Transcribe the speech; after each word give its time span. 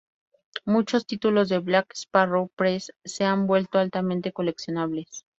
Muchos 0.65 1.05
títulos 1.05 1.47
de 1.47 1.59
Black 1.59 1.93
Sparrow 1.93 2.49
Press 2.55 2.91
se 3.03 3.23
han 3.23 3.45
vuelto 3.45 3.77
altamente 3.77 4.33
coleccionables. 4.33 5.25